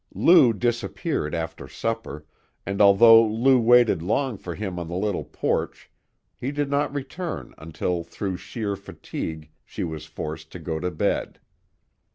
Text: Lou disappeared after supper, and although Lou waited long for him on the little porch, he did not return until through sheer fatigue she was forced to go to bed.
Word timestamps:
Lou 0.15 0.51
disappeared 0.51 1.35
after 1.35 1.67
supper, 1.67 2.25
and 2.65 2.81
although 2.81 3.23
Lou 3.23 3.59
waited 3.59 4.01
long 4.01 4.35
for 4.35 4.55
him 4.55 4.79
on 4.79 4.87
the 4.87 4.95
little 4.95 5.23
porch, 5.25 5.91
he 6.35 6.51
did 6.51 6.71
not 6.71 6.91
return 6.91 7.53
until 7.59 8.03
through 8.03 8.35
sheer 8.35 8.75
fatigue 8.75 9.51
she 9.63 9.83
was 9.83 10.07
forced 10.07 10.51
to 10.51 10.57
go 10.57 10.79
to 10.79 10.89
bed. 10.89 11.39